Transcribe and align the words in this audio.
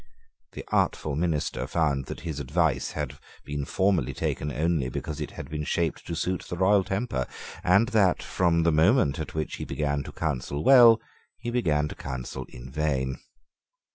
The 0.53 0.65
artful 0.71 1.15
minister 1.15 1.67
found 1.67 2.05
that 2.05 2.21
his 2.21 2.39
advice 2.39 2.93
had 2.93 3.19
been 3.45 3.65
formerly 3.65 4.15
taken 4.15 4.51
only 4.51 4.89
because 4.89 5.21
it 5.21 5.29
had 5.29 5.47
been 5.47 5.63
shaped 5.63 6.07
to 6.07 6.15
suit 6.15 6.43
the 6.49 6.57
royal 6.57 6.83
temper, 6.83 7.27
and 7.63 7.89
that, 7.89 8.23
from 8.23 8.63
the 8.63 8.71
moment 8.71 9.19
at 9.19 9.35
which 9.35 9.57
he 9.57 9.63
began 9.63 10.01
to 10.01 10.11
counsel 10.11 10.63
well, 10.63 10.99
he 11.37 11.51
began 11.51 11.87
to 11.87 11.93
counsel 11.93 12.47
in 12.49 12.71
vain. 12.71 13.19